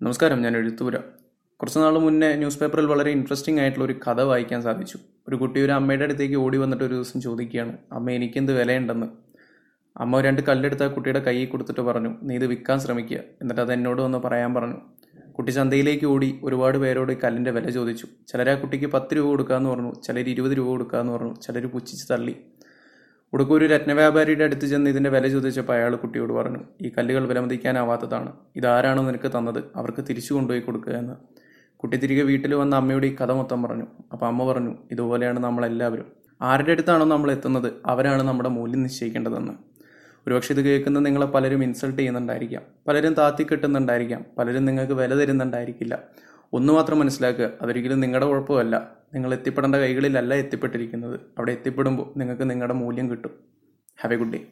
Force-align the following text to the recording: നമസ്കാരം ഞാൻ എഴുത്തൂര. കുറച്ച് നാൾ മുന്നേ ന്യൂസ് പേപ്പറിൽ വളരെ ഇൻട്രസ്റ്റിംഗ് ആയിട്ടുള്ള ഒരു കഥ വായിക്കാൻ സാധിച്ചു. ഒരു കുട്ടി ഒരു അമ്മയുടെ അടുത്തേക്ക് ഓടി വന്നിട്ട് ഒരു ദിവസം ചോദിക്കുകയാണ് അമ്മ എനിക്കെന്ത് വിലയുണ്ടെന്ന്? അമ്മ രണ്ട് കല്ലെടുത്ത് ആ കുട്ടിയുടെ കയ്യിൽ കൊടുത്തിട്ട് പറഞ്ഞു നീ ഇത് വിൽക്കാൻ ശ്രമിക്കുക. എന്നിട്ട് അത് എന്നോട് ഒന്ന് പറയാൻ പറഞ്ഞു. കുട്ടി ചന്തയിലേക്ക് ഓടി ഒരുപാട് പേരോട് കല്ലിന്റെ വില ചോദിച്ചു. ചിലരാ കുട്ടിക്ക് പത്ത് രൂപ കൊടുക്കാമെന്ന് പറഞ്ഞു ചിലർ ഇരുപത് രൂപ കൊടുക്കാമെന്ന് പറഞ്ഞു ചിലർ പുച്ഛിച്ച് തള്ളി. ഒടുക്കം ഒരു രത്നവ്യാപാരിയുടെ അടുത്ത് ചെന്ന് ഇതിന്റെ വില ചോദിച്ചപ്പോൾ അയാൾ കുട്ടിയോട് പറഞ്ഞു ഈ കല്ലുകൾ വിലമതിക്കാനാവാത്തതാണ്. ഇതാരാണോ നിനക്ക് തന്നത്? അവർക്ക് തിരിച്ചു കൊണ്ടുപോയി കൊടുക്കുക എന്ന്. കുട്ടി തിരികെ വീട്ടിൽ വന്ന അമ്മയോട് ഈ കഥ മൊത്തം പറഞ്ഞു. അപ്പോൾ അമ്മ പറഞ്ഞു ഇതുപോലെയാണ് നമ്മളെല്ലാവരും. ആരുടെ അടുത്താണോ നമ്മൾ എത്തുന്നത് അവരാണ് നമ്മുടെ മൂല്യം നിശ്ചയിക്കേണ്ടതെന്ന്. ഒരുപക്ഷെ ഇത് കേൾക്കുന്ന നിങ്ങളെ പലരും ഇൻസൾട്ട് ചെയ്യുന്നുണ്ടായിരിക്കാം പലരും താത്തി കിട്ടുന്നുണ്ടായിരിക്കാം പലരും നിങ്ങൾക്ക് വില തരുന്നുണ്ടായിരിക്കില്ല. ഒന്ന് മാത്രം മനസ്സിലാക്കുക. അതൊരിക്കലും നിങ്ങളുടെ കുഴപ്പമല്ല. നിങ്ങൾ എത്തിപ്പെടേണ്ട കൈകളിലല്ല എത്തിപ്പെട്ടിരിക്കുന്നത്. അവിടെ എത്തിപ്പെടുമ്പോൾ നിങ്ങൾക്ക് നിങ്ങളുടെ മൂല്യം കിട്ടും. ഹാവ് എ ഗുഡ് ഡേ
നമസ്കാരം 0.00 0.42
ഞാൻ 0.42 0.56
എഴുത്തൂര. 0.56 0.96
കുറച്ച് 1.60 1.78
നാൾ 1.78 1.98
മുന്നേ 1.98 2.28
ന്യൂസ് 2.36 2.58
പേപ്പറിൽ 2.60 2.86
വളരെ 2.86 3.10
ഇൻട്രസ്റ്റിംഗ് 3.10 3.60
ആയിട്ടുള്ള 3.60 3.84
ഒരു 3.84 3.94
കഥ 4.06 4.20
വായിക്കാൻ 4.20 4.62
സാധിച്ചു. 4.62 4.98
ഒരു 5.28 5.36
കുട്ടി 5.36 5.58
ഒരു 5.60 5.72
അമ്മയുടെ 5.72 6.04
അടുത്തേക്ക് 6.04 6.34
ഓടി 6.34 6.56
വന്നിട്ട് 6.56 6.84
ഒരു 6.84 6.94
ദിവസം 6.94 7.20
ചോദിക്കുകയാണ് 7.20 7.78
അമ്മ 7.92 8.10
എനിക്കെന്ത് 8.10 8.52
വിലയുണ്ടെന്ന്? 8.58 9.06
അമ്മ 9.96 10.20
രണ്ട് 10.20 10.42
കല്ലെടുത്ത് 10.42 10.84
ആ 10.84 10.86
കുട്ടിയുടെ 10.86 11.20
കയ്യിൽ 11.20 11.46
കൊടുത്തിട്ട് 11.46 11.80
പറഞ്ഞു 11.80 12.10
നീ 12.22 12.34
ഇത് 12.34 12.46
വിൽക്കാൻ 12.46 12.80
ശ്രമിക്കുക. 12.80 13.20
എന്നിട്ട് 13.42 13.60
അത് 13.60 13.72
എന്നോട് 13.72 14.02
ഒന്ന് 14.02 14.18
പറയാൻ 14.18 14.54
പറഞ്ഞു. 14.54 14.76
കുട്ടി 15.32 15.52
ചന്തയിലേക്ക് 15.52 16.06
ഓടി 16.06 16.40
ഒരുപാട് 16.44 16.78
പേരോട് 16.78 17.12
കല്ലിന്റെ 17.24 17.50
വില 17.50 17.70
ചോദിച്ചു. 17.70 18.06
ചിലരാ 18.32 18.54
കുട്ടിക്ക് 18.54 18.86
പത്ത് 18.86 19.16
രൂപ 19.16 19.26
കൊടുക്കാമെന്ന് 19.26 19.70
പറഞ്ഞു 19.70 19.92
ചിലർ 20.06 20.28
ഇരുപത് 20.28 20.52
രൂപ 20.52 20.68
കൊടുക്കാമെന്ന് 20.68 21.12
പറഞ്ഞു 21.12 21.34
ചിലർ 21.34 21.66
പുച്ഛിച്ച് 21.66 22.12
തള്ളി. 22.12 22.36
ഒടുക്കം 23.34 23.54
ഒരു 23.54 23.64
രത്നവ്യാപാരിയുടെ 23.64 24.44
അടുത്ത് 24.44 24.66
ചെന്ന് 24.66 24.90
ഇതിന്റെ 24.90 25.10
വില 25.10 25.28
ചോദിച്ചപ്പോൾ 25.28 25.72
അയാൾ 25.72 25.96
കുട്ടിയോട് 25.96 26.32
പറഞ്ഞു 26.32 26.58
ഈ 26.82 26.92
കല്ലുകൾ 26.98 27.26
വിലമതിക്കാനാവാത്തതാണ്. 27.26 28.32
ഇതാരാണോ 28.56 29.02
നിനക്ക് 29.02 29.28
തന്നത്? 29.38 29.64
അവർക്ക് 29.76 30.04
തിരിച്ചു 30.08 30.34
കൊണ്ടുപോയി 30.34 30.60
കൊടുക്കുക 30.60 30.92
എന്ന്. 30.92 31.14
കുട്ടി 31.76 31.96
തിരികെ 31.96 32.22
വീട്ടിൽ 32.22 32.54
വന്ന 32.54 32.76
അമ്മയോട് 32.76 33.06
ഈ 33.06 33.14
കഥ 33.14 33.32
മൊത്തം 33.32 33.62
പറഞ്ഞു. 33.62 33.86
അപ്പോൾ 34.12 34.26
അമ്മ 34.26 34.52
പറഞ്ഞു 34.52 34.74
ഇതുപോലെയാണ് 34.90 35.40
നമ്മളെല്ലാവരും. 35.40 36.06
ആരുടെ 36.42 36.72
അടുത്താണോ 36.72 37.04
നമ്മൾ 37.04 37.32
എത്തുന്നത് 37.32 37.72
അവരാണ് 37.86 38.22
നമ്മുടെ 38.22 38.48
മൂല്യം 38.48 38.82
നിശ്ചയിക്കേണ്ടതെന്ന്. 38.82 39.52
ഒരുപക്ഷെ 40.26 40.54
ഇത് 40.54 40.60
കേൾക്കുന്ന 40.60 41.00
നിങ്ങളെ 41.00 41.26
പലരും 41.26 41.62
ഇൻസൾട്ട് 41.62 41.98
ചെയ്യുന്നുണ്ടായിരിക്കാം 41.98 42.62
പലരും 42.88 43.14
താത്തി 43.14 43.44
കിട്ടുന്നുണ്ടായിരിക്കാം 43.44 44.24
പലരും 44.38 44.64
നിങ്ങൾക്ക് 44.64 44.92
വില 44.92 45.14
തരുന്നുണ്ടായിരിക്കില്ല. 45.14 45.98
ഒന്ന് 46.54 46.72
മാത്രം 46.72 46.98
മനസ്സിലാക്കുക. 46.98 47.50
അതൊരിക്കലും 47.62 48.00
നിങ്ങളുടെ 48.00 48.26
കുഴപ്പമല്ല. 48.26 48.96
നിങ്ങൾ 49.14 49.32
എത്തിപ്പെടേണ്ട 49.32 49.76
കൈകളിലല്ല 49.76 50.34
എത്തിപ്പെട്ടിരിക്കുന്നത്. 50.34 51.20
അവിടെ 51.38 51.52
എത്തിപ്പെടുമ്പോൾ 51.52 52.18
നിങ്ങൾക്ക് 52.18 52.50
നിങ്ങളുടെ 52.50 52.74
മൂല്യം 52.74 53.10
കിട്ടും. 53.10 53.30
ഹാവ് 54.02 54.14
എ 54.14 54.16
ഗുഡ് 54.16 54.32
ഡേ 54.32 54.46